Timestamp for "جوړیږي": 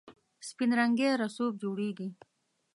1.63-2.09